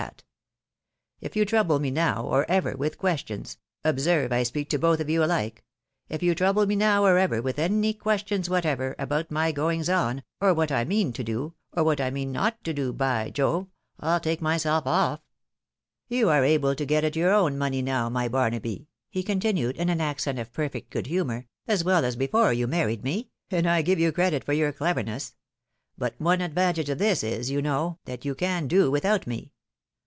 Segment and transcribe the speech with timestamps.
[1.21, 1.29] 207 that.
[1.31, 5.07] If you trouble me now, or ever, with questions— observe, I speak to both of
[5.11, 5.63] you alike—
[6.09, 10.23] ^if you trouble me now or ever with any questions whatever, about my goings on,
[10.41, 13.67] or what I mean to do, or what I mean not to do, by Jove,
[13.99, 15.19] I'll take myself off!
[16.07, 19.75] You are able to get at your own money now, my Bar naby," he continued,
[19.77, 23.69] in an accent of perfect good humour," as well as before you married me, and
[23.69, 25.35] I give you credit for your cleverness;
[25.99, 29.51] but one advantage of this is, you know, that you can do without me.